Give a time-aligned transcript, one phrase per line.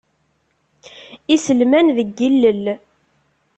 [1.35, 2.63] Iselman deg yilel.